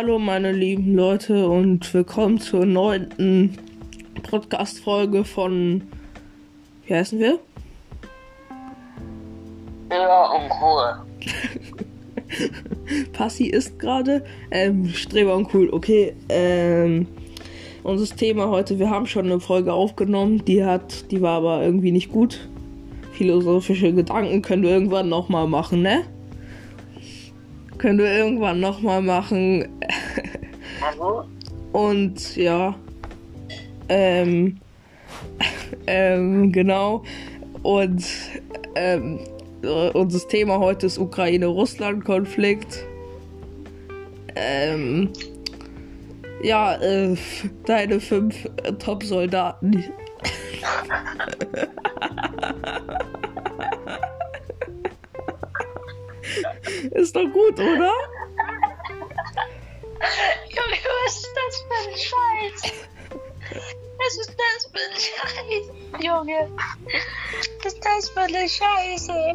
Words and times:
Hallo 0.00 0.20
meine 0.20 0.52
lieben 0.52 0.94
Leute 0.94 1.48
und 1.48 1.92
willkommen 1.92 2.38
zur 2.38 2.64
neunten 2.64 3.58
Podcast-Folge 4.22 5.24
von, 5.24 5.82
wie 6.86 6.94
heißen 6.94 7.18
wir? 7.18 7.40
Ja, 9.90 10.26
und 10.26 10.52
cool. 10.62 11.02
Passi 13.12 13.46
ist 13.46 13.76
gerade, 13.80 14.24
ähm, 14.52 14.88
Streber 14.90 15.34
und 15.34 15.52
cool, 15.52 15.68
okay, 15.72 16.14
ähm, 16.28 17.08
unser 17.82 18.14
Thema 18.14 18.50
heute, 18.50 18.78
wir 18.78 18.90
haben 18.90 19.06
schon 19.06 19.24
eine 19.24 19.40
Folge 19.40 19.72
aufgenommen, 19.72 20.44
die 20.44 20.64
hat, 20.64 21.10
die 21.10 21.20
war 21.22 21.38
aber 21.38 21.64
irgendwie 21.64 21.90
nicht 21.90 22.12
gut. 22.12 22.48
Philosophische 23.14 23.92
Gedanken 23.92 24.42
können 24.42 24.62
wir 24.62 24.70
irgendwann 24.70 25.08
nochmal 25.08 25.48
machen, 25.48 25.82
ne? 25.82 26.04
Können 27.78 27.98
wir 27.98 28.12
irgendwann 28.12 28.60
nochmal 28.60 29.02
machen. 29.02 29.66
Hallo? 30.80 31.24
Und 31.72 32.36
ja. 32.36 32.74
Ähm. 33.88 34.60
ähm, 35.86 36.52
genau. 36.52 37.02
Und 37.62 38.04
ähm, 38.74 39.20
äh, 39.62 39.90
unser 39.90 40.28
Thema 40.28 40.58
heute 40.58 40.86
ist 40.86 40.98
Ukraine-Russland-Konflikt. 40.98 42.84
Ähm. 44.36 45.12
Ja, 46.42 46.74
äh, 46.76 47.16
deine 47.66 47.98
fünf 47.98 48.44
äh, 48.62 48.72
Top-Soldaten. 48.74 49.72
ist 56.92 57.16
doch 57.16 57.26
gut, 57.32 57.58
oder? 57.58 57.90
Was 61.08 61.16
ist 61.16 61.32
das 61.34 61.56
für 61.62 61.78
ein 61.88 61.96
Scheiß? 61.96 62.60
Was 63.96 64.14
ist 64.18 64.36
das 64.36 64.66
für 64.70 64.82
ein 64.84 64.92
Scheiß? 65.00 65.64
Junge, 66.04 66.50
was 67.64 67.72
ist 67.72 67.82
das 67.82 68.10
für 68.10 68.20
eine 68.20 68.46
Scheiße? 68.46 69.34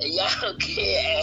ja, 0.00 0.26
okay. 0.52 1.14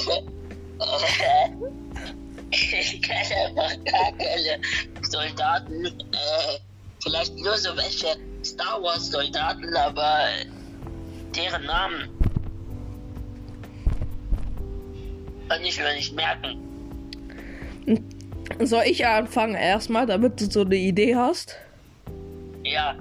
Ich 2.50 3.02
kenne 3.04 3.36
einfach 3.46 3.78
gar 3.86 4.12
keine 4.18 4.60
Soldaten. 5.04 5.86
Äh, 5.86 6.60
vielleicht 7.04 7.36
nur 7.36 7.56
so 7.60 7.78
welche 7.78 8.18
Star 8.44 8.82
Wars 8.82 9.12
Soldaten, 9.12 9.76
aber 9.76 10.30
deren 11.36 11.66
Namen 11.66 12.10
kann 15.48 15.64
ich 15.64 15.78
mir 15.78 15.94
nicht 15.94 16.16
merken. 16.16 16.73
Soll 18.60 18.84
ich 18.86 19.06
anfangen 19.06 19.56
erstmal, 19.56 20.06
damit 20.06 20.40
du 20.40 20.46
so 20.46 20.62
eine 20.62 20.76
Idee 20.76 21.16
hast? 21.16 21.58
Ja, 22.64 22.96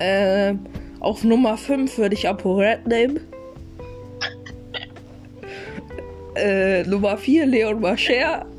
Äh, 0.00 0.54
auf 1.00 1.24
Nummer 1.24 1.56
5 1.56 1.98
würde 1.98 2.14
ich 2.14 2.28
ApoRed 2.28 2.86
nehmen. 2.86 3.20
Äh, 6.36 6.82
Nummer 6.82 7.16
4 7.16 7.46
Leon 7.46 7.80
Mascher. 7.80 8.44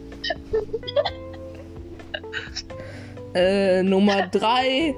Äh, 3.36 3.84
Nummer 3.84 4.26
3 4.28 4.96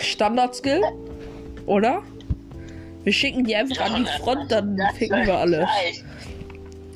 Standard-Skill. 0.00 0.82
Oder? 1.64 2.02
Wir 3.04 3.12
schicken 3.12 3.44
die 3.44 3.56
einfach 3.56 3.90
an 3.90 4.04
die 4.04 4.22
Front, 4.22 4.52
dann 4.52 4.76
ficken 4.98 5.24
wir 5.26 5.38
alle. 5.38 5.66
Scheiß. 5.66 6.04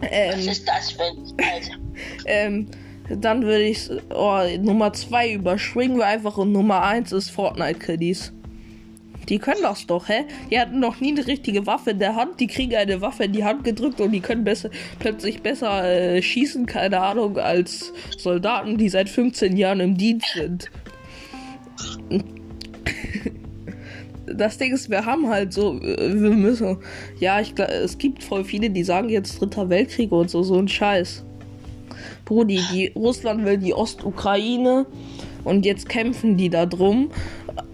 Was 0.01 0.09
Ähm, 0.11 0.49
ist 0.49 0.69
das 0.69 0.91
für 0.93 1.03
ein 1.05 1.17
ähm, 2.27 2.67
dann 3.09 3.43
würde 3.43 3.65
ich 3.65 3.89
oh, 4.15 4.41
Nummer 4.61 4.93
2 4.93 5.35
überspringen 5.35 5.99
wir 5.99 6.07
einfach 6.07 6.39
und 6.39 6.53
Nummer 6.53 6.83
1 6.83 7.13
ist 7.13 7.31
Fortnite 7.31 7.79
Kiddies. 7.79 8.33
Die 9.29 9.39
können 9.39 9.63
das 9.63 9.87
doch, 9.87 10.09
hä? 10.09 10.25
Die 10.51 10.59
hatten 10.59 10.79
noch 10.79 11.01
nie 11.01 11.11
eine 11.11 11.27
richtige 11.27 11.67
Waffe 11.67 11.91
in 11.91 11.99
der 11.99 12.15
Hand. 12.15 12.39
Die 12.39 12.47
kriegen 12.47 12.77
eine 12.77 13.01
Waffe 13.01 13.25
in 13.25 13.33
die 13.33 13.45
Hand 13.45 13.65
gedrückt 13.65 14.01
und 14.01 14.13
die 14.13 14.21
können 14.21 14.45
besser, 14.45 14.71
plötzlich 15.01 15.43
besser 15.43 15.85
äh, 15.85 16.23
schießen, 16.23 16.67
keine 16.67 17.01
Ahnung, 17.01 17.37
als 17.39 17.93
Soldaten, 18.17 18.79
die 18.79 18.89
seit 18.89 19.09
15 19.09 19.57
Jahren 19.57 19.81
im 19.81 19.97
Dienst 19.97 20.33
sind. 20.35 20.71
Das 24.29 24.59
Ding 24.59 24.75
ist, 24.75 24.91
wir 24.91 25.07
haben 25.07 25.29
halt 25.29 25.53
so, 25.53 25.81
äh, 25.81 26.21
wir 26.21 26.31
müssen, 26.31 26.79
ja, 27.21 27.41
ich 27.41 27.55
glaube, 27.55 27.73
es 27.73 27.99
gibt 27.99 28.25
voll 28.25 28.45
viele, 28.45 28.71
die 28.71 28.83
sagen 28.83 29.09
jetzt 29.09 29.41
Dritter 29.41 29.69
Weltkrieg 29.69 30.13
und 30.13 30.31
so, 30.31 30.43
so 30.43 30.59
ein 30.59 30.69
Scheiß. 30.69 31.26
Brudi, 32.27 32.61
die 32.73 32.93
Russland 32.95 33.47
will 33.47 33.57
die 33.57 33.73
Ostukraine 33.73 34.85
und 35.45 35.65
jetzt 35.65 35.89
kämpfen 35.89 36.37
die 36.37 36.51
da 36.51 36.67
drum, 36.67 37.11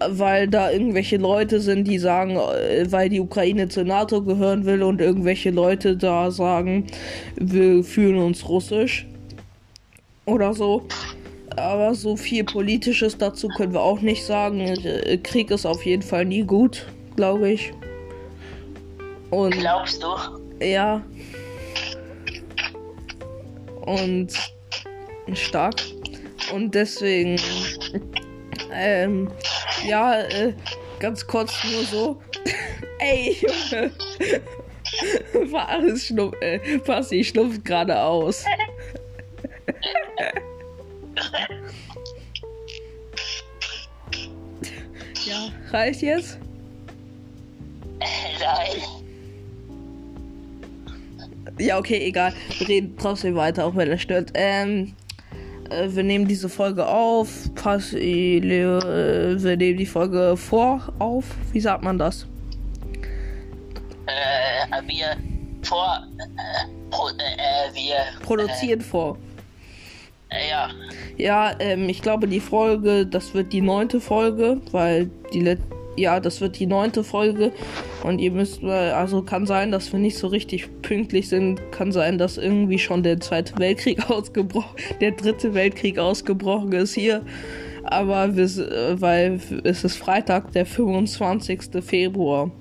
weil 0.07 0.47
da 0.47 0.71
irgendwelche 0.71 1.17
Leute 1.17 1.59
sind, 1.59 1.87
die 1.87 1.97
sagen, 1.97 2.37
äh, 2.37 2.85
weil 2.89 3.09
die 3.09 3.19
Ukraine 3.19 3.67
zur 3.67 3.83
NATO 3.83 4.21
gehören 4.21 4.65
will 4.65 4.83
und 4.83 5.01
irgendwelche 5.01 5.49
Leute 5.49 5.97
da 5.97 6.29
sagen, 6.31 6.85
wir 7.35 7.83
fühlen 7.83 8.19
uns 8.19 8.47
russisch 8.47 9.07
oder 10.25 10.53
so. 10.53 10.83
Aber 11.55 11.95
so 11.95 12.15
viel 12.15 12.43
Politisches 12.43 13.17
dazu 13.17 13.47
können 13.47 13.73
wir 13.73 13.81
auch 13.81 14.01
nicht 14.01 14.23
sagen. 14.23 14.59
Äh, 14.59 15.17
Krieg 15.17 15.51
ist 15.51 15.65
auf 15.65 15.83
jeden 15.85 16.03
Fall 16.03 16.25
nie 16.25 16.43
gut, 16.43 16.85
glaube 17.15 17.51
ich. 17.51 17.73
Und 19.31 19.51
Glaubst 19.51 20.03
du? 20.03 20.07
ja. 20.63 21.01
Und 23.85 24.33
stark. 25.33 25.75
Und 26.53 26.75
deswegen, 26.75 27.39
ähm, 28.71 29.31
ja, 29.85 30.21
äh, 30.21 30.53
ganz 30.99 31.25
kurz 31.25 31.63
nur 31.63 31.83
so. 31.83 32.21
Ey, 32.99 33.37
Junge. 33.41 33.91
Fares 35.51 36.07
schnupp, 36.07 36.35
äh, 36.41 36.79
Passi 36.79 37.23
schnupft 37.23 37.63
gerade 37.65 37.99
aus. 37.99 38.45
ja, 45.25 45.49
reicht 45.71 46.01
jetzt? 46.01 46.37
Nein. 47.99 49.02
Ja, 51.59 51.77
okay, 51.77 51.99
egal. 52.05 52.33
Wir 52.57 52.67
reden 52.67 52.95
trotzdem 52.99 53.35
weiter, 53.35 53.65
auch 53.65 53.75
wenn 53.75 53.91
es 53.91 54.01
stört. 54.01 54.31
Ähm, 54.33 54.95
äh, 55.69 55.87
wir 55.89 56.03
nehmen 56.03 56.27
diese 56.27 56.49
Folge 56.49 56.87
auf. 56.87 57.53
Pass, 57.55 57.93
äh, 57.93 58.37
äh, 58.37 59.43
wir 59.43 59.57
nehmen 59.57 59.77
die 59.77 59.85
Folge 59.85 60.35
vor 60.35 60.93
auf. 60.99 61.25
Wie 61.51 61.59
sagt 61.59 61.83
man 61.83 61.97
das? 61.97 62.27
Äh, 64.07 64.81
wir 64.87 65.15
vor. 65.61 66.03
Äh, 66.17 66.67
pro, 66.89 67.09
äh, 67.09 67.73
wir. 67.73 68.25
Produzieren 68.25 68.81
vor. 68.81 69.17
Äh, 70.29 70.49
ja. 70.49 70.69
Ja, 71.17 71.55
ähm, 71.59 71.87
ich 71.87 72.01
glaube, 72.01 72.27
die 72.27 72.39
Folge, 72.39 73.05
das 73.05 73.33
wird 73.33 73.53
die 73.53 73.61
neunte 73.61 74.01
Folge, 74.01 74.59
weil 74.71 75.11
die 75.31 75.41
Let 75.41 75.59
ja, 75.95 76.19
das 76.19 76.41
wird 76.41 76.59
die 76.59 76.65
neunte 76.65 77.03
Folge 77.03 77.51
und 78.03 78.19
ihr 78.19 78.31
müsst, 78.31 78.63
also 78.63 79.21
kann 79.21 79.45
sein, 79.45 79.71
dass 79.71 79.91
wir 79.91 79.99
nicht 79.99 80.17
so 80.17 80.27
richtig 80.27 80.69
pünktlich 80.81 81.29
sind, 81.29 81.71
kann 81.71 81.91
sein, 81.91 82.17
dass 82.17 82.37
irgendwie 82.37 82.79
schon 82.79 83.03
der 83.03 83.19
zweite 83.19 83.57
Weltkrieg 83.57 84.09
ausgebrochen, 84.09 84.75
der 85.01 85.11
dritte 85.11 85.53
Weltkrieg 85.53 85.99
ausgebrochen 85.99 86.71
ist 86.73 86.93
hier, 86.93 87.23
aber 87.83 88.35
wir, 88.35 88.47
weil 88.99 89.39
es 89.63 89.83
ist 89.83 89.97
Freitag, 89.97 90.51
der 90.53 90.65
25. 90.65 91.83
Februar. 91.83 92.51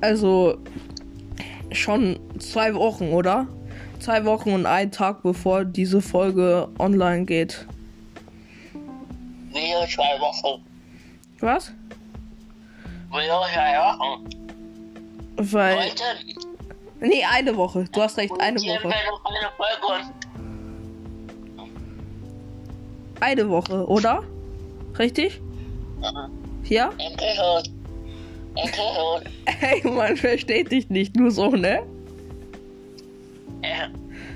Also 0.00 0.58
schon 1.72 2.18
zwei 2.38 2.74
Wochen, 2.74 3.08
oder? 3.08 3.46
Zwei 3.98 4.24
Wochen 4.24 4.52
und 4.52 4.66
ein 4.66 4.92
Tag 4.92 5.22
bevor 5.22 5.64
diese 5.64 6.00
Folge 6.00 6.68
online 6.78 7.24
geht. 7.24 7.66
Wir 9.52 9.86
zwei 9.88 10.20
Wochen. 10.20 10.65
Was? 11.40 11.72
Wochen. 13.98 14.26
Weil. 15.36 15.78
Heute 15.78 16.02
Nee, 17.00 17.24
eine 17.30 17.54
Woche. 17.56 17.84
Du 17.92 18.00
hast 18.00 18.16
recht, 18.16 18.32
eine 18.40 18.58
Woche. 18.58 18.90
eine 23.20 23.48
Woche, 23.48 23.86
oder? 23.86 24.22
Richtig? 24.98 25.40
Ja? 26.64 26.90
Hey, 29.44 29.82
man 29.84 30.16
versteht 30.16 30.72
dich 30.72 30.88
nicht 30.88 31.16
nur 31.16 31.30
so, 31.30 31.50
ne? 31.50 31.82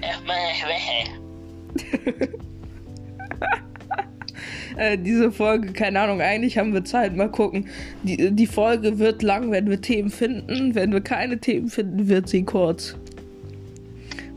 Ist 0.00 0.26
meine 0.26 0.54
Schwäche. 0.54 1.08
Äh, 4.80 4.96
diese 4.96 5.30
Folge, 5.30 5.74
keine 5.74 6.00
Ahnung, 6.00 6.22
eigentlich 6.22 6.56
haben 6.56 6.72
wir 6.72 6.82
Zeit. 6.82 7.14
Mal 7.14 7.30
gucken. 7.30 7.68
Die, 8.02 8.30
die 8.30 8.46
Folge 8.46 8.98
wird 8.98 9.22
lang, 9.22 9.50
wenn 9.50 9.68
wir 9.68 9.78
Themen 9.78 10.08
finden. 10.08 10.74
Wenn 10.74 10.90
wir 10.90 11.02
keine 11.02 11.38
Themen 11.38 11.68
finden, 11.68 12.08
wird 12.08 12.30
sie 12.30 12.44
kurz. 12.44 12.96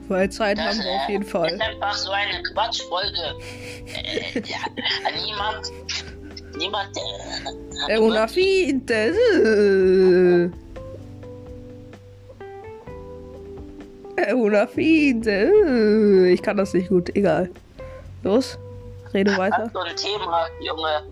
Weil 0.10 0.30
Zeit 0.30 0.58
Das 0.58 0.66
haben 0.66 0.80
wir 0.80 0.92
auf 0.92 1.08
äh, 1.08 1.12
jeden 1.14 1.24
Fall. 1.24 1.54
ist 1.54 1.62
einfach 1.62 1.94
so 1.94 2.12
eine 2.12 2.44
Quatschfolge. 2.44 3.36
äh, 4.34 4.42
ja, 4.42 4.58
niemand. 5.26 5.72
Niemand. 6.58 6.90
Äh, 6.98 7.94
hat 7.94 8.00
una 8.00 8.28
finte. 8.28 9.14
Una 14.36 14.68
finte. 14.68 16.28
Ich 16.34 16.42
kann 16.42 16.58
das 16.58 16.74
nicht 16.74 16.90
gut, 16.90 17.16
egal. 17.16 17.50
Los, 18.24 18.60
rede 19.14 19.38
weiter. 19.38 19.64
Hast 19.64 19.76
du 19.76 19.80
ein 19.80 19.96
Thema, 19.96 20.48
Junge? 20.60 21.04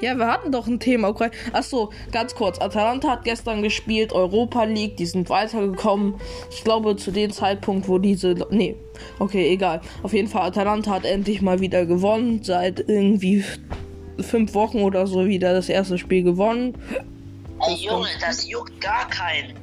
Ja, 0.00 0.14
wir 0.18 0.26
hatten 0.26 0.52
doch 0.52 0.66
ein 0.66 0.78
Thema. 0.78 1.08
Okay. 1.08 1.30
Achso, 1.52 1.90
ganz 2.12 2.34
kurz. 2.34 2.58
Atalanta 2.58 3.08
hat 3.08 3.24
gestern 3.24 3.62
gespielt, 3.62 4.12
Europa 4.12 4.64
League, 4.64 4.96
die 4.98 5.06
sind 5.06 5.30
weitergekommen. 5.30 6.16
Ich 6.50 6.64
glaube, 6.64 6.96
zu 6.96 7.10
dem 7.10 7.30
Zeitpunkt, 7.30 7.88
wo 7.88 7.98
diese. 7.98 8.34
Nee, 8.50 8.76
okay, 9.18 9.48
egal. 9.50 9.80
Auf 10.02 10.12
jeden 10.12 10.28
Fall, 10.28 10.42
Atalanta 10.42 10.90
hat 10.90 11.04
endlich 11.04 11.40
mal 11.40 11.60
wieder 11.60 11.86
gewonnen. 11.86 12.42
Seit 12.42 12.80
irgendwie 12.80 13.42
fünf 14.20 14.54
Wochen 14.54 14.82
oder 14.82 15.06
so 15.06 15.26
wieder 15.26 15.54
das 15.54 15.68
erste 15.68 15.96
Spiel 15.96 16.22
gewonnen. 16.22 16.76
Ey, 17.66 17.74
Junge, 17.76 18.08
das 18.20 18.46
juckt 18.46 18.78
gar 18.80 19.08
keinen. 19.08 19.54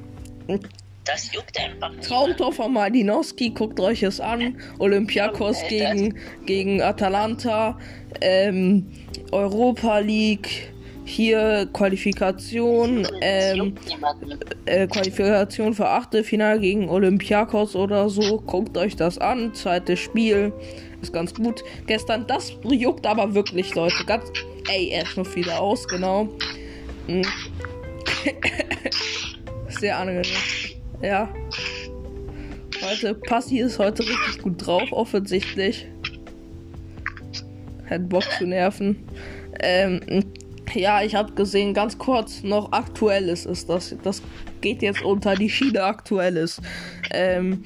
Das 1.04 1.30
juckt 1.32 1.58
einfach 1.60 1.90
nicht. 1.90 2.08
Traumtor 2.08 2.52
von 2.52 2.72
Malinowski, 2.72 3.50
guckt 3.50 3.78
euch 3.78 4.02
es 4.02 4.20
an. 4.20 4.56
Olympiakos 4.78 5.62
Alter. 5.62 5.68
gegen, 5.68 6.18
gegen 6.46 6.82
Atalanta. 6.82 7.78
Ähm, 8.20 8.86
Europa 9.30 9.98
League. 9.98 10.70
Hier 11.06 11.68
Qualifikation. 11.74 13.06
Ähm, 13.20 13.74
äh, 14.64 14.86
Qualifikation 14.86 15.74
für 15.74 15.86
Achtelfinale 15.86 16.60
gegen 16.60 16.88
Olympiakos 16.88 17.76
oder 17.76 18.08
so. 18.08 18.40
Guckt 18.40 18.78
euch 18.78 18.96
das 18.96 19.18
an. 19.18 19.52
Zweites 19.52 20.00
Spiel. 20.00 20.54
Ist 21.02 21.12
ganz 21.12 21.34
gut. 21.34 21.62
Gestern, 21.86 22.26
das 22.26 22.54
juckt 22.64 23.06
aber 23.06 23.34
wirklich, 23.34 23.74
Leute. 23.74 24.02
Ganz. 24.06 24.24
Ey, 24.70 24.88
er 24.88 25.02
ist 25.02 25.18
noch 25.18 25.36
wieder 25.36 25.60
aus, 25.60 25.86
genau. 25.86 26.28
Hm. 27.06 27.22
Sehr 29.68 29.98
angenehm. 29.98 30.24
Ja. 31.02 31.28
Leute, 32.80 33.14
Passi 33.14 33.60
ist 33.60 33.78
heute 33.78 34.02
richtig 34.02 34.42
gut 34.42 34.66
drauf, 34.66 34.92
offensichtlich. 34.92 35.86
Hat 37.88 38.08
Bock 38.08 38.24
zu 38.38 38.46
nerven. 38.46 38.96
Ähm, 39.60 40.00
ja, 40.74 41.02
ich 41.02 41.14
habe 41.14 41.32
gesehen, 41.32 41.74
ganz 41.74 41.98
kurz 41.98 42.42
noch 42.42 42.72
aktuelles 42.72 43.46
ist 43.46 43.68
das. 43.68 43.94
Das 44.02 44.22
geht 44.60 44.82
jetzt 44.82 45.02
unter 45.02 45.34
die 45.34 45.50
Schiene 45.50 45.82
aktuelles. 45.84 46.60
Ähm, 47.10 47.64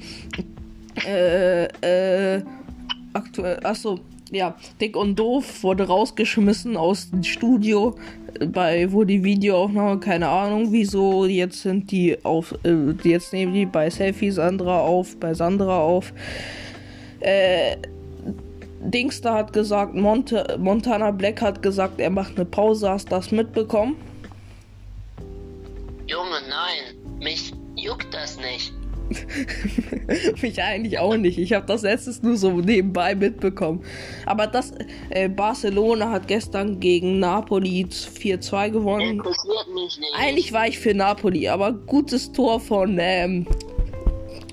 äh, 1.05 1.65
äh, 1.65 2.43
aktuell, 3.13 3.59
achso, 3.63 3.99
ja, 4.31 4.55
Dick 4.79 4.95
und 4.95 5.17
Doof 5.17 5.63
wurde 5.63 5.87
rausgeschmissen 5.87 6.77
aus 6.77 7.09
dem 7.09 7.23
Studio, 7.23 7.95
bei 8.47 8.91
wo 8.91 9.03
die 9.03 9.23
Videoaufnahme, 9.23 9.99
keine 9.99 10.27
Ahnung 10.27 10.71
wieso, 10.71 11.25
jetzt 11.25 11.61
sind 11.61 11.91
die 11.91 12.23
auf, 12.23 12.53
äh, 12.63 12.93
jetzt 13.03 13.33
nehmen 13.33 13.53
die 13.53 13.65
bei 13.65 13.89
Selfie 13.89 14.31
Sandra 14.31 14.79
auf, 14.79 15.17
bei 15.17 15.33
Sandra 15.33 15.79
auf. 15.79 16.13
Äh, 17.19 17.77
Dingster 18.81 19.33
hat 19.33 19.53
gesagt, 19.53 19.93
Monte, 19.93 20.57
Montana 20.57 21.11
Black 21.11 21.41
hat 21.41 21.61
gesagt, 21.61 21.99
er 21.99 22.09
macht 22.09 22.35
eine 22.35 22.45
Pause, 22.45 22.89
hast 22.89 23.11
das 23.11 23.31
mitbekommen? 23.31 23.95
Junge, 26.07 26.39
nein. 26.49 27.19
Mich 27.19 27.53
juckt 27.75 28.13
das 28.13 28.37
nicht. 28.37 28.73
Mich 30.41 30.61
eigentlich 30.61 30.99
auch 30.99 31.15
nicht. 31.17 31.37
Ich 31.37 31.53
habe 31.53 31.65
das 31.65 31.81
letztes 31.81 32.21
nur 32.21 32.37
so 32.37 32.51
nebenbei 32.51 33.15
mitbekommen. 33.15 33.83
Aber 34.25 34.47
das 34.47 34.73
äh, 35.09 35.29
Barcelona 35.29 36.11
hat 36.11 36.27
gestern 36.27 36.79
gegen 36.79 37.19
Napoli 37.19 37.85
4-2 37.85 38.69
gewonnen. 38.69 39.17
Interessiert 39.17 39.67
mich 39.73 39.97
nicht. 39.97 40.15
Eigentlich 40.17 40.53
war 40.53 40.67
ich 40.67 40.79
für 40.79 40.93
Napoli, 40.93 41.47
aber 41.47 41.73
gutes 41.73 42.31
Tor 42.31 42.59
von 42.59 42.97
ähm, 42.99 43.47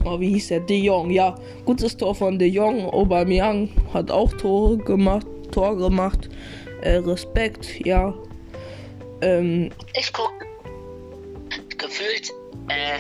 oh, 0.07 0.21
wie 0.21 0.31
hieß 0.31 0.49
der? 0.49 0.61
De 0.61 0.77
Jong, 0.77 1.11
ja, 1.11 1.35
gutes 1.65 1.97
Tor 1.97 2.15
von 2.15 2.39
De 2.39 2.49
Jong. 2.49 2.87
Aubameyang 2.87 3.69
hat 3.93 4.11
auch 4.11 4.33
Tore 4.33 4.79
gemacht, 4.79 5.27
Tor 5.51 5.77
gemacht. 5.77 6.29
Äh, 6.83 6.97
Respekt, 6.99 7.85
ja. 7.85 8.15
Ähm, 9.21 9.71
Ich 9.95 10.13
guck 10.13 10.33
gefühlt, 11.79 12.33
äh, 12.69 12.99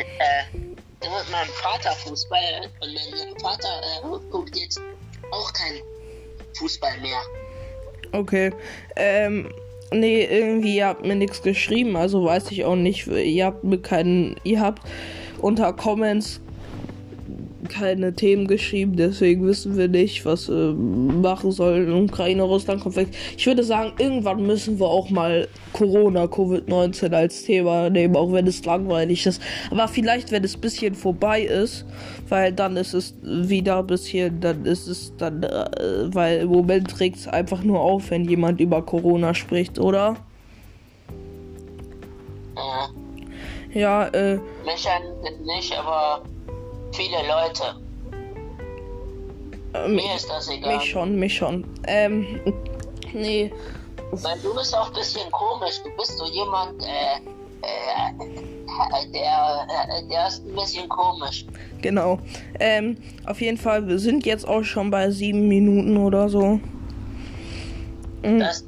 äh, 0.00 0.60
meinem 1.30 1.48
Vater 1.62 1.92
Fußball 1.92 2.68
und 2.80 2.94
mein 2.94 3.40
Vater 3.40 3.80
äh, 3.82 4.30
guckt 4.30 4.56
jetzt 4.56 4.80
auch 5.30 5.52
kein 5.52 5.80
Fußball 6.58 6.98
mehr. 6.98 7.20
Okay. 8.12 8.52
Ähm, 8.96 9.52
nee, 9.92 10.24
irgendwie, 10.24 10.76
ihr 10.76 10.86
habt 10.86 11.04
mir 11.04 11.14
nichts 11.14 11.42
geschrieben, 11.42 11.96
also 11.96 12.24
weiß 12.24 12.50
ich 12.50 12.64
auch 12.64 12.76
nicht. 12.76 13.06
Ihr 13.06 13.46
habt 13.46 13.64
mir 13.64 13.80
keinen, 13.80 14.36
ihr 14.44 14.60
habt 14.60 14.82
unter 15.38 15.72
Comments 15.72 16.40
keine 17.68 18.14
Themen 18.14 18.46
geschrieben, 18.46 18.96
deswegen 18.96 19.46
wissen 19.46 19.76
wir 19.76 19.88
nicht, 19.88 20.24
was 20.24 20.48
wir 20.48 20.72
machen 20.74 21.52
sollen. 21.52 21.92
Ukraine, 22.04 22.42
Russland, 22.42 22.82
Konflikt. 22.82 23.14
Ich 23.36 23.46
würde 23.46 23.62
sagen, 23.62 23.92
irgendwann 23.98 24.46
müssen 24.46 24.78
wir 24.78 24.86
auch 24.86 25.10
mal 25.10 25.48
Corona, 25.72 26.24
Covid-19 26.24 27.12
als 27.12 27.44
Thema 27.44 27.90
nehmen, 27.90 28.16
auch 28.16 28.32
wenn 28.32 28.46
es 28.46 28.64
langweilig 28.64 29.26
ist. 29.26 29.42
Aber 29.70 29.88
vielleicht, 29.88 30.32
wenn 30.32 30.44
es 30.44 30.56
ein 30.56 30.60
bisschen 30.60 30.94
vorbei 30.94 31.42
ist, 31.42 31.84
weil 32.28 32.52
dann 32.52 32.76
ist 32.76 32.94
es 32.94 33.14
wieder 33.22 33.78
ein 33.78 33.86
bisschen, 33.86 34.40
dann 34.40 34.64
ist 34.64 34.86
es 34.86 35.12
dann, 35.16 35.42
äh, 35.42 36.14
weil 36.14 36.40
im 36.40 36.48
Moment 36.48 36.90
trägt 36.90 37.16
es 37.16 37.28
einfach 37.28 37.62
nur 37.62 37.80
auf, 37.80 38.10
wenn 38.10 38.24
jemand 38.24 38.60
über 38.60 38.82
Corona 38.82 39.34
spricht, 39.34 39.78
oder? 39.78 40.16
Äh, 42.56 43.10
Ja, 43.72 44.08
äh, 44.08 44.36
mich 44.64 44.88
eigentlich 44.88 45.38
nicht, 45.46 45.78
aber 45.78 46.22
viele 46.92 47.18
Leute. 47.18 47.76
äh, 49.74 49.88
Mir 49.88 50.14
ist 50.14 50.28
das 50.28 50.48
egal. 50.48 50.76
mich 50.76 50.90
schon, 50.90 51.16
mich 51.16 51.36
schon. 51.36 51.64
Ähm, 51.86 52.40
nee. 53.12 53.52
Weil 54.12 54.38
du 54.40 54.54
bist 54.54 54.76
auch 54.76 54.88
ein 54.88 54.94
bisschen 54.94 55.30
komisch. 55.30 55.80
Du 55.84 55.90
bist 55.96 56.18
so 56.18 56.26
jemand, 56.26 56.82
äh, 56.82 57.20
äh, 57.62 59.10
der, 59.12 59.66
äh, 59.68 60.08
der 60.08 60.28
ist 60.28 60.44
ein 60.44 60.54
bisschen 60.54 60.88
komisch. 60.88 61.46
Genau. 61.80 62.18
Ähm, 62.58 62.96
auf 63.26 63.40
jeden 63.40 63.58
Fall, 63.58 63.86
wir 63.86 63.98
sind 63.98 64.26
jetzt 64.26 64.46
auch 64.48 64.64
schon 64.64 64.90
bei 64.90 65.10
sieben 65.10 65.46
Minuten 65.46 65.96
oder 65.96 66.28
so. 66.28 66.60
Mhm. 68.22 68.40
Das 68.40 68.64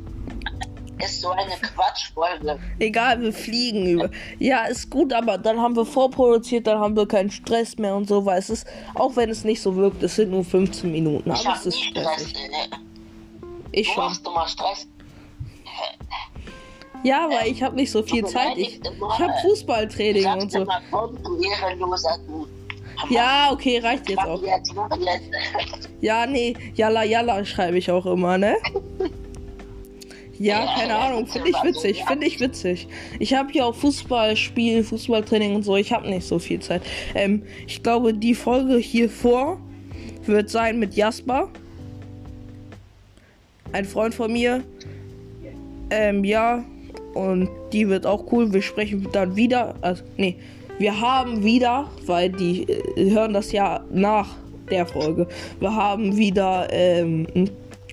ist 1.04 1.20
so 1.20 1.30
eine 1.30 1.52
Quatschfolge. 1.74 2.58
Egal, 2.78 3.20
wir 3.20 3.32
fliegen 3.32 3.86
über. 3.86 4.10
Ja, 4.38 4.64
ist 4.64 4.88
gut, 4.90 5.12
aber 5.12 5.38
dann 5.38 5.60
haben 5.60 5.74
wir 5.76 5.84
vorproduziert, 5.86 6.66
dann 6.66 6.78
haben 6.78 6.96
wir 6.96 7.06
keinen 7.06 7.30
Stress 7.30 7.76
mehr 7.78 7.94
und 7.94 8.08
so, 8.08 8.24
weil 8.24 8.38
es 8.38 8.50
ist, 8.50 8.66
auch 8.94 9.16
wenn 9.16 9.30
es 9.30 9.44
nicht 9.44 9.60
so 9.60 9.74
wirkt, 9.76 10.02
es 10.02 10.16
sind 10.16 10.30
nur 10.30 10.44
15 10.44 10.90
Minuten, 10.90 11.30
Ich 11.32 11.46
aber 11.46 11.56
es 11.56 11.66
ist 11.66 11.76
nie 11.76 11.82
Stress. 11.90 12.04
stressig. 12.06 12.36
äh, 12.36 12.76
Ich 13.72 13.88
Du 13.88 13.94
schon. 13.94 14.04
machst 14.04 14.26
immer 14.26 14.48
Stress. 14.48 14.86
Ja, 17.04 17.28
weil 17.28 17.50
ich 17.50 17.62
habe 17.62 17.74
nicht 17.74 17.90
so 17.90 18.02
viel 18.02 18.24
Zeit. 18.26 18.56
Ich, 18.56 18.78
ich 18.80 19.18
habe 19.18 19.32
Fußballtraining 19.42 20.24
und 20.34 20.52
so. 20.52 20.64
du 20.64 20.66
du. 22.28 22.46
Ja, 23.10 23.50
okay, 23.50 23.78
reicht 23.78 24.08
jetzt 24.08 24.20
auch. 24.20 24.40
jetzt, 24.42 24.72
mach 24.74 24.88
jetzt. 24.98 25.90
Ja, 26.00 26.26
nee, 26.26 26.54
Yalla 26.74 27.02
Yalla 27.02 27.44
schreibe 27.44 27.78
ich 27.78 27.90
auch 27.90 28.06
immer, 28.06 28.38
ne? 28.38 28.56
Ja, 30.42 30.66
keine 30.74 30.96
Ahnung, 30.96 31.28
finde 31.28 31.50
ich 31.50 31.62
witzig, 31.62 32.02
finde 32.04 32.26
ich 32.26 32.40
witzig. 32.40 32.88
Ich 33.20 33.32
habe 33.32 33.52
hier 33.52 33.64
auch 33.64 33.76
Fußballspiel, 33.76 34.82
Fußballtraining 34.82 35.54
und 35.54 35.62
so, 35.62 35.76
ich 35.76 35.92
habe 35.92 36.10
nicht 36.10 36.26
so 36.26 36.40
viel 36.40 36.58
Zeit. 36.58 36.82
Ähm, 37.14 37.44
ich 37.68 37.80
glaube, 37.80 38.12
die 38.12 38.34
Folge 38.34 38.76
hier 38.76 39.08
vor 39.08 39.60
wird 40.26 40.50
sein 40.50 40.80
mit 40.80 40.94
Jasper. 40.94 41.48
Ein 43.70 43.84
Freund 43.84 44.16
von 44.16 44.32
mir. 44.32 44.64
Ähm, 45.90 46.24
ja, 46.24 46.64
und 47.14 47.48
die 47.72 47.88
wird 47.88 48.04
auch 48.04 48.24
cool. 48.32 48.52
Wir 48.52 48.62
sprechen 48.62 49.06
dann 49.12 49.36
wieder, 49.36 49.76
also, 49.80 50.02
nee, 50.16 50.34
wir 50.76 51.00
haben 51.00 51.44
wieder, 51.44 51.88
weil 52.06 52.30
die 52.30 52.64
äh, 52.64 53.10
hören 53.10 53.32
das 53.32 53.52
ja 53.52 53.84
nach 53.92 54.34
der 54.68 54.86
Folge. 54.86 55.28
Wir 55.60 55.72
haben 55.72 56.16
wieder 56.16 56.66
ähm, 56.72 57.28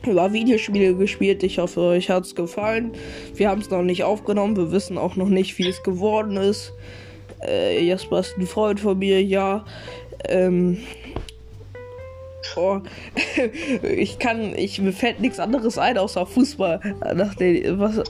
über 0.05 0.31
Videospiele 0.33 0.95
gespielt. 0.95 1.43
Ich 1.43 1.59
hoffe, 1.59 1.81
euch 1.81 2.09
hat's 2.09 2.35
gefallen. 2.35 2.93
Wir 3.35 3.49
haben 3.49 3.61
es 3.61 3.69
noch 3.69 3.81
nicht 3.81 4.03
aufgenommen. 4.03 4.55
Wir 4.55 4.71
wissen 4.71 4.97
auch 4.97 5.15
noch 5.15 5.29
nicht, 5.29 5.57
wie 5.57 5.67
es 5.67 5.83
geworden 5.83 6.37
ist. 6.37 6.73
Äh, 7.45 7.83
Jasper 7.85 8.19
ist 8.19 8.37
ein 8.37 8.47
Freund 8.47 8.79
von 8.79 8.97
mir, 8.97 9.23
ja. 9.23 9.65
Ähm, 10.27 10.79
oh, 12.55 12.79
ich 13.83 14.19
kann, 14.19 14.55
ich 14.55 14.79
mir 14.79 14.93
fällt 14.93 15.19
nichts 15.19 15.39
anderes 15.39 15.77
ein 15.77 15.97
außer 15.97 16.25
Fußball. 16.25 16.95
Nach 17.15 17.35
den, 17.35 17.79
was, 17.79 18.01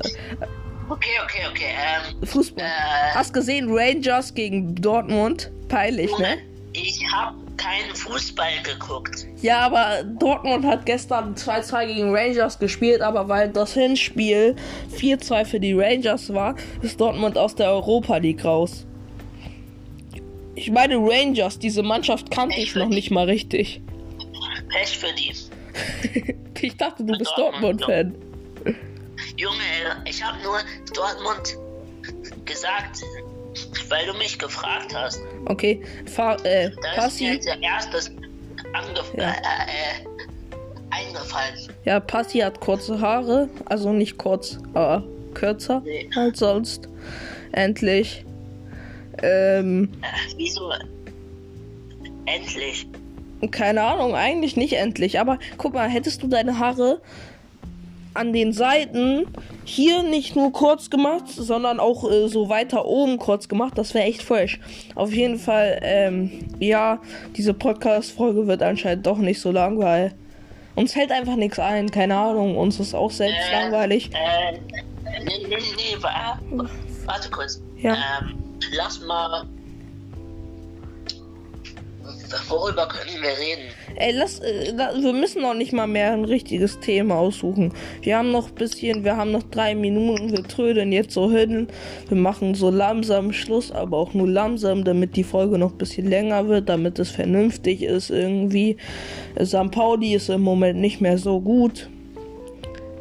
Okay, 0.90 1.20
okay, 1.24 1.42
okay. 1.52 1.66
Ähm, 1.68 2.28
Fußball. 2.28 2.66
äh, 2.66 3.14
Hast 3.14 3.32
gesehen 3.32 3.68
Rangers 3.70 4.34
gegen 4.34 4.74
Dortmund? 4.74 5.52
Peinlich, 5.68 6.18
ne? 6.18 6.40
Ich 6.74 7.00
habe 7.14 7.38
keinen 7.60 7.94
Fußball 7.94 8.64
geguckt. 8.64 9.28
Ja, 9.42 9.60
aber 9.60 10.04
Dortmund 10.04 10.66
hat 10.66 10.86
gestern 10.86 11.36
2-2 11.36 11.88
gegen 11.88 12.16
Rangers 12.16 12.58
gespielt, 12.58 13.02
aber 13.02 13.28
weil 13.28 13.50
das 13.50 13.74
Hinspiel 13.74 14.56
4-2 14.96 15.46
für 15.46 15.60
die 15.60 15.74
Rangers 15.74 16.34
war, 16.34 16.56
ist 16.82 17.00
Dortmund 17.00 17.38
aus 17.38 17.56
der 17.56 17.70
Europa 17.70 18.18
League 18.18 18.44
raus. 18.46 18.86
Ich 20.56 20.72
meine 20.72 20.98
Rangers, 20.98 21.60
diese 21.60 21.84
Mannschaft 21.84 22.32
kannte 22.32 22.60
ich 22.60 22.76
noch 22.76 22.90
nicht 22.90 23.12
mal 23.12 23.26
richtig. 23.26 23.82
Pech 24.70 24.98
für 24.98 25.14
die. 25.14 25.34
Ich 26.62 26.76
dachte, 26.76 27.06
du 27.06 27.18
bist 27.18 27.32
Dortmund, 27.38 27.80
Dortmund-Fan. 27.80 28.16
Junge, 29.38 30.04
ich 30.04 30.22
habe 30.22 30.44
nur 30.44 30.60
Dortmund 30.94 31.58
gesagt, 32.44 33.02
weil 33.90 34.06
du 34.06 34.14
mich 34.14 34.38
gefragt 34.38 34.94
hast. 34.96 35.20
Okay, 35.46 35.82
Fa 36.06 36.36
äh, 36.44 36.70
Da 36.70 36.70
ist 36.70 36.76
mir 36.82 36.96
Passi. 36.96 37.30
als 37.30 37.46
erstes 37.62 38.12
Ja. 39.18 39.30
äh, 39.30 39.34
äh, 39.34 40.06
eingefallen. 40.92 41.56
Ja, 41.86 42.00
Passi 42.00 42.40
hat 42.40 42.60
kurze 42.60 43.00
Haare, 43.02 43.50
also 43.66 43.92
nicht 43.94 44.18
kurz, 44.18 44.58
aber 44.74 45.04
kürzer 45.34 45.82
Nee. 45.86 46.10
als 46.16 46.40
sonst. 46.40 46.88
Endlich. 47.52 48.26
Ähm, 49.22 49.90
Äh, 50.02 50.34
wieso? 50.38 50.72
Endlich. 52.26 52.88
keine 53.52 53.82
Ahnung, 53.82 54.16
eigentlich 54.16 54.56
nicht 54.58 54.74
endlich. 54.74 55.20
Aber 55.20 55.40
guck 55.58 55.74
mal, 55.74 55.90
hättest 55.90 56.22
du 56.24 56.28
deine 56.28 56.60
Haare 56.60 57.02
an 58.14 58.34
den 58.34 58.54
Seiten 58.54 59.28
hier 59.66 60.04
nicht 60.04 60.36
nur 60.36 60.52
kurz 60.52 60.90
gemacht, 60.90 61.26
sondern 61.28 61.80
auch 61.80 62.10
äh, 62.10 62.28
so 62.28 62.50
weiter 62.50 62.86
oben 62.86 63.18
kurz 63.18 63.48
gemacht, 63.48 63.78
das 63.78 63.94
wäre 63.94 64.06
echt 64.06 64.24
fresh. 64.24 64.60
Auf 64.96 65.14
jeden 65.14 65.38
Fall, 65.38 65.80
ähm, 65.84 66.32
ja, 66.60 67.00
diese 67.36 67.54
Podcast-Folge 67.54 68.48
wird 68.48 68.64
anscheinend 68.64 69.06
doch 69.06 69.18
nicht 69.18 69.40
so 69.40 69.52
lang, 69.52 69.80
weil 69.80 70.14
uns 70.76 70.94
fällt 70.94 71.12
einfach 71.12 71.36
nichts 71.36 71.60
ein, 71.60 71.92
keine 71.92 72.16
Ahnung, 72.18 72.58
uns 72.58 72.80
ist 72.80 72.94
auch 72.94 73.12
selbst 73.12 73.50
Äh, 73.52 73.62
langweilig. 73.62 74.10
Äh, 74.14 74.54
nee, 75.24 75.46
nee, 75.48 75.58
nee, 75.76 76.02
wa 76.02 76.40
warte 77.06 77.30
kurz. 77.30 77.62
Ja. 77.78 77.94
Ähm, 78.22 78.36
lass 78.72 79.00
mal. 79.02 79.46
Worüber 82.48 82.88
können 82.88 83.22
wir 83.22 83.30
reden? 83.30 83.70
Ey, 83.96 84.14
lass, 84.14 84.40
äh, 84.40 84.74
wir 84.76 85.14
müssen 85.14 85.42
noch 85.42 85.54
nicht 85.54 85.74
mal 85.74 85.88
mehr 85.88 86.14
ein 86.14 86.26
richtiges 86.26 86.80
Thema 86.80 87.16
aussuchen. 87.16 87.74
Wir 88.02 88.18
haben 88.18 88.32
noch 88.32 88.50
ein 88.50 88.56
bisschen, 88.56 89.04
wir 89.04 89.18
haben 89.18 89.32
noch 89.32 89.44
drei 89.44 89.76
Minuten, 89.76 90.32
wir 90.32 90.44
trödeln 90.44 90.92
jetzt 90.92 91.14
so 91.14 91.32
hin. 91.32 91.68
Wir 92.08 92.18
machen 92.18 92.56
so 92.56 92.70
langsam 92.70 93.34
Schluss, 93.34 93.72
aber 93.72 93.98
auch 93.98 94.14
nur 94.14 94.28
langsam, 94.28 94.84
damit 94.84 95.16
die 95.16 95.24
Folge 95.24 95.58
noch 95.58 95.72
ein 95.72 95.78
bisschen 95.78 96.08
länger 96.08 96.48
wird, 96.48 96.70
damit 96.70 97.00
es 97.00 97.10
vernünftig 97.10 97.84
ist 97.84 98.10
irgendwie. 98.10 98.78
Äh, 99.36 99.46
St. 99.46 99.72
Pauli 99.72 100.14
ist 100.14 100.30
im 100.30 100.42
Moment 100.42 100.80
nicht 100.80 101.02
mehr 101.02 101.18
so 101.18 101.42
gut. 101.42 101.90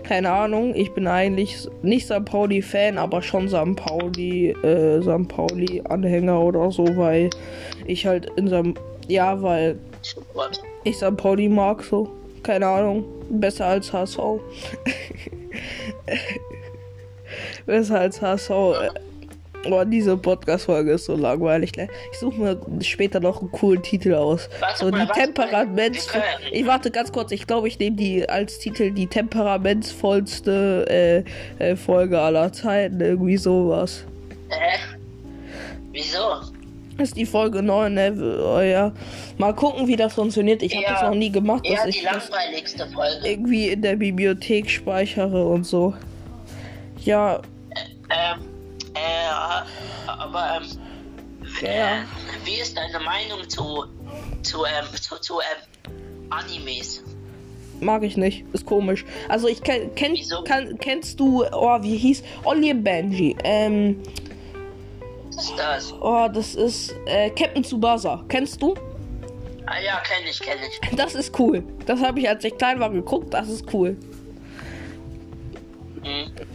Keine 0.02 0.30
Ahnung, 0.30 0.74
ich 0.74 0.94
bin 0.94 1.06
eigentlich 1.06 1.68
nicht 1.82 2.06
St. 2.06 2.24
Pauli-Fan, 2.24 2.96
aber 2.96 3.20
schon 3.20 3.46
St. 3.46 3.76
Pauli, 3.76 4.52
äh, 4.62 5.02
St. 5.02 5.28
Pauli-Anhänger 5.28 6.40
oder 6.40 6.70
so, 6.72 6.96
weil 6.96 7.28
ich 7.86 8.06
halt 8.06 8.30
in 8.36 8.48
St. 8.48 8.80
Ja, 9.08 9.40
weil 9.42 9.78
ich 10.84 10.96
St. 10.96 11.16
Pauli 11.16 11.48
mag 11.48 11.82
so. 11.82 12.08
Keine 12.42 12.66
Ahnung. 12.66 13.04
Besser 13.30 13.66
als 13.66 13.92
HSV. 13.92 14.18
Besser 17.66 18.00
als 18.00 18.22
HSV. 18.22 18.50
äh, 18.50 18.88
Oh, 19.68 19.82
diese 19.84 20.16
Podcast-Folge 20.16 20.92
ist 20.92 21.06
so 21.06 21.16
langweilig. 21.16 21.76
ne? 21.76 21.88
Ich 22.12 22.18
suche 22.20 22.40
mir 22.40 22.60
später 22.80 23.18
noch 23.18 23.40
einen 23.40 23.50
coolen 23.50 23.82
Titel 23.82 24.14
aus. 24.14 24.48
Warte 24.60 24.78
so 24.78 24.90
die. 24.90 25.04
Temperaments. 25.12 26.08
Ich 26.52 26.64
warte 26.64 26.92
ganz 26.92 27.10
kurz. 27.10 27.32
Ich 27.32 27.44
glaube, 27.46 27.66
ich 27.66 27.76
nehme 27.80 27.96
die 27.96 28.26
als 28.28 28.60
Titel 28.60 28.92
die 28.92 29.08
temperamentsvollste 29.08 31.24
äh, 31.58 31.70
äh, 31.72 31.76
Folge 31.76 32.20
aller 32.20 32.52
Zeiten. 32.52 33.00
Irgendwie 33.00 33.36
sowas. 33.36 34.04
Hä? 34.48 34.78
Wieso? 35.90 36.18
Ist 36.98 37.16
die 37.16 37.26
Folge 37.26 37.62
9, 37.62 37.94
ne? 37.94 38.12
Oh, 38.44 38.58
ja. 38.60 38.92
Mal 39.38 39.54
gucken, 39.54 39.86
wie 39.86 39.94
das 39.96 40.14
funktioniert. 40.14 40.62
Ich 40.64 40.74
habe 40.74 40.82
Ja. 40.84 40.92
das 40.94 41.02
noch 41.02 41.14
nie 41.14 41.30
gemacht, 41.30 41.64
Ja, 41.64 41.76
dass 41.76 41.84
die 41.84 41.98
ich 41.98 42.02
das 42.04 42.28
Folge. 42.28 43.28
irgendwie 43.28 43.68
in 43.68 43.82
der 43.82 43.94
Bibliothek 43.96 44.68
speichere 44.68 45.46
und 45.46 45.64
so. 45.64 45.94
Ja, 47.04 47.40
Ähm, 48.10 48.40
äh, 48.94 50.08
aber, 50.08 50.60
ähm, 50.60 50.66
ja. 51.62 52.04
wie 52.44 52.60
ist 52.60 52.76
deine 52.76 52.98
Meinung 53.04 53.48
zu, 53.48 53.84
zu, 54.42 54.64
ähm, 54.64 54.86
zu, 55.00 55.20
zu, 55.20 55.34
ähm, 55.40 55.92
Animes? 56.30 57.04
Mag 57.80 58.02
ich 58.02 58.16
nicht. 58.16 58.44
Ist 58.52 58.66
komisch. 58.66 59.04
Also 59.28 59.46
ich 59.46 59.62
kenn, 59.62 59.94
kenn, 59.94 60.16
kann, 60.44 60.78
kennst 60.78 61.20
du, 61.20 61.44
oh, 61.52 61.78
wie 61.82 61.96
hieß? 61.96 62.24
Ollie 62.44 62.74
Benji. 62.74 63.36
Ähm, 63.44 64.02
ist 65.38 65.58
das? 65.58 65.94
oh, 66.00 66.28
das 66.32 66.54
ist 66.54 66.94
äh, 67.06 67.30
Captain 67.30 67.62
Tsubasa. 67.62 68.24
Kennst 68.28 68.60
du? 68.60 68.74
Ah 69.66 69.78
ja, 69.80 70.00
kenn 70.00 70.26
ich, 70.28 70.40
kenn 70.40 70.58
ich. 70.66 70.96
Das 70.96 71.14
ist 71.14 71.38
cool. 71.38 71.62
Das 71.86 72.00
habe 72.02 72.20
ich, 72.20 72.28
als 72.28 72.42
ich 72.44 72.56
klein 72.56 72.80
war, 72.80 72.90
geguckt. 72.90 73.34
Das 73.34 73.48
ist 73.48 73.72
cool. 73.74 73.96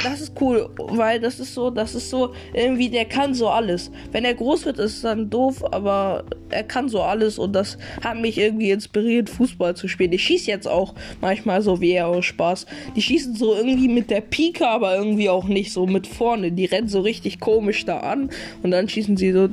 Das 0.03 0.21
ist 0.21 0.33
cool, 0.41 0.69
weil 0.77 1.19
das 1.19 1.39
ist 1.39 1.53
so, 1.53 1.69
das 1.69 1.95
ist 1.95 2.09
so, 2.09 2.33
irgendwie, 2.53 2.89
der 2.89 3.05
kann 3.05 3.33
so 3.33 3.47
alles. 3.49 3.91
Wenn 4.11 4.25
er 4.25 4.33
groß 4.33 4.65
wird, 4.65 4.79
ist 4.79 4.95
es 4.95 5.01
dann 5.01 5.29
doof, 5.29 5.63
aber 5.71 6.25
er 6.49 6.63
kann 6.63 6.89
so 6.89 7.01
alles 7.01 7.39
und 7.39 7.53
das 7.53 7.77
hat 8.03 8.17
mich 8.17 8.37
irgendwie 8.37 8.71
inspiriert, 8.71 9.29
Fußball 9.29 9.75
zu 9.75 9.87
spielen. 9.87 10.11
Ich 10.13 10.23
schieße 10.23 10.49
jetzt 10.49 10.67
auch 10.67 10.93
manchmal 11.21 11.61
so 11.61 11.79
wie 11.81 11.91
er 11.91 12.07
aus 12.07 12.25
Spaß. 12.25 12.65
Die 12.95 13.01
schießen 13.01 13.35
so 13.35 13.55
irgendwie 13.55 13.87
mit 13.87 14.09
der 14.09 14.21
Pike, 14.21 14.67
aber 14.67 14.95
irgendwie 14.95 15.29
auch 15.29 15.45
nicht 15.45 15.71
so 15.71 15.87
mit 15.87 16.07
vorne. 16.07 16.51
Die 16.51 16.65
rennen 16.65 16.87
so 16.87 17.01
richtig 17.01 17.39
komisch 17.39 17.85
da 17.85 17.99
an 17.99 18.29
und 18.61 18.71
dann 18.71 18.89
schießen 18.89 19.17
sie 19.17 19.31
so. 19.31 19.49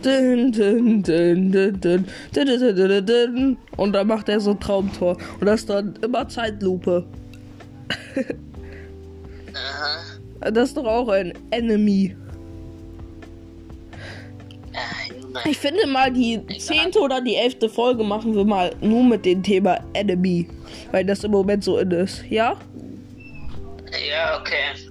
Und 3.77 3.93
dann 3.93 4.07
macht 4.07 4.29
er 4.29 4.41
so 4.41 4.51
ein 4.51 4.61
Traumtor. 4.61 5.17
Und 5.41 5.47
das 5.47 5.61
ist 5.61 5.71
dann 5.71 5.95
immer 6.03 6.29
Zeitlupe. 6.29 7.05
Aha. 9.55 10.51
Das 10.51 10.69
ist 10.71 10.77
doch 10.77 10.87
auch 10.87 11.09
ein 11.09 11.33
Enemy. 11.51 12.17
Junge. 15.31 15.51
Ich 15.51 15.59
finde 15.59 15.87
mal, 15.87 16.13
die 16.13 16.41
zehnte 16.59 17.01
oder 17.01 17.21
die 17.21 17.37
elfte 17.37 17.69
Folge 17.69 18.03
machen 18.03 18.35
wir 18.35 18.45
mal 18.45 18.75
nur 18.81 19.05
mit 19.05 19.25
dem 19.25 19.43
Thema 19.43 19.81
Enemy. 19.93 20.49
Weil 20.91 21.05
das 21.05 21.25
im 21.25 21.31
Moment 21.31 21.65
so 21.65 21.79
in 21.79 21.91
ist. 21.91 22.25
Ja? 22.29 22.57
Ja, 24.09 24.41
okay. 24.41 24.91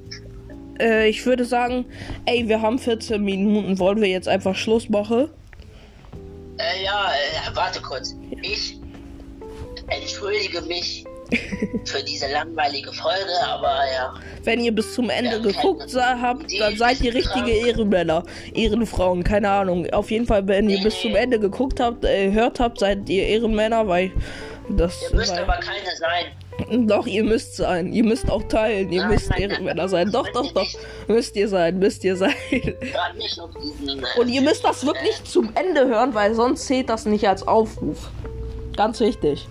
Äh, 0.79 1.09
ich 1.09 1.25
würde 1.25 1.45
sagen, 1.45 1.85
ey, 2.25 2.47
wir 2.47 2.61
haben 2.61 2.79
14 2.79 3.21
Minuten. 3.21 3.79
Wollen 3.79 4.01
wir 4.01 4.07
jetzt 4.07 4.27
einfach 4.27 4.55
Schluss 4.55 4.89
machen? 4.89 5.29
Äh, 6.57 6.83
ja, 6.83 7.11
äh, 7.11 7.55
warte 7.55 7.81
kurz. 7.81 8.15
Ich 8.41 8.77
entschuldige 9.87 10.61
mich 10.61 11.05
für 11.85 12.03
diese 12.03 12.27
langweilige 12.31 12.91
Folge, 12.91 13.31
aber 13.45 13.79
ja. 13.93 14.13
Wenn 14.43 14.59
ihr 14.59 14.73
bis 14.73 14.93
zum 14.93 15.09
Ende 15.09 15.33
Ja, 15.33 15.39
geguckt 15.39 15.95
habt, 15.95 16.45
dann 16.59 16.75
seid 16.77 17.01
ihr 17.01 17.13
richtige. 17.13 17.51
Ehrenmänner. 17.51 18.23
Ehrenfrauen, 18.53 19.23
keine 19.23 19.49
Ahnung. 19.49 19.87
Auf 19.91 20.11
jeden 20.11 20.25
Fall, 20.25 20.47
wenn 20.47 20.69
ihr 20.69 20.81
bis 20.81 20.99
zum 21.01 21.15
Ende 21.15 21.39
geguckt 21.39 21.79
habt, 21.79 22.03
äh, 22.05 22.31
hört 22.31 22.59
habt, 22.59 22.79
seid 22.79 23.09
ihr 23.09 23.27
Ehrenmänner, 23.27 23.87
weil 23.87 24.11
das. 24.69 25.01
Ihr 25.09 25.15
müsst 25.15 25.31
weil, 25.31 25.43
aber 25.43 25.53
keine 25.57 25.95
sein. 25.97 26.87
Doch, 26.87 27.07
ihr 27.07 27.23
müsst 27.23 27.55
sein. 27.55 27.93
Ihr 27.93 28.03
müsst 28.03 28.29
auch 28.29 28.43
teilen. 28.43 28.91
Ihr 28.91 29.01
Nein, 29.01 29.11
müsst 29.11 29.29
nein, 29.29 29.41
Ehrenmänner 29.41 29.75
nein. 29.83 29.89
sein. 29.89 30.11
Doch, 30.11 30.27
doch, 30.33 30.51
doch. 30.51 30.67
Müsst 31.07 31.35
ihr 31.35 31.47
sein, 31.47 31.79
müsst 31.79 32.03
ihr 32.03 32.15
sein. 32.15 32.33
Diesen. 32.51 33.99
Äh, 33.99 34.19
Und 34.19 34.29
ihr 34.29 34.41
müsst 34.41 34.63
das 34.63 34.85
wirklich 34.85 35.23
zum 35.23 35.51
Ende 35.55 35.87
hören, 35.87 36.13
weil 36.13 36.35
sonst 36.35 36.65
zählt 36.67 36.89
das 36.89 37.05
nicht 37.05 37.27
als 37.27 37.47
Aufruf. 37.47 38.09
Ganz 38.75 38.99
wichtig. 38.99 39.47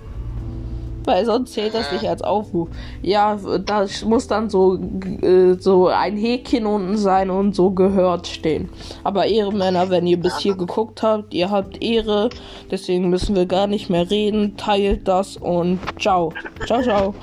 Weil 1.09 1.25
sonst 1.25 1.55
zählt 1.55 1.73
das 1.73 1.91
nicht 1.91 2.07
als 2.07 2.21
Aufruf. 2.21 2.69
Ja, 3.01 3.39
da 3.65 3.87
muss 4.05 4.27
dann 4.27 4.51
so, 4.51 4.79
äh, 5.23 5.55
so 5.59 5.87
ein 5.87 6.19
Häkchen 6.19 6.67
unten 6.67 6.99
sein 6.99 7.31
und 7.31 7.55
so 7.55 7.71
gehört 7.71 8.27
stehen. 8.27 8.69
Aber 9.05 9.25
Ehrenmänner, 9.25 9.89
wenn 9.89 10.07
ihr 10.07 10.21
bis 10.21 10.37
hier 10.37 10.55
geguckt 10.55 11.03
habt, 11.03 11.33
ihr 11.33 11.51
habt 11.51 11.83
Ehre. 11.83 12.29
Deswegen 12.71 13.09
müssen 13.09 13.35
wir 13.35 13.47
gar 13.47 13.67
nicht 13.67 13.89
mehr 13.89 14.11
reden. 14.11 14.59
Teilt 14.59 15.09
das 15.09 15.39
und 15.39 15.79
ciao. 15.99 16.31
Ciao, 16.67 16.83
ciao. 16.83 17.15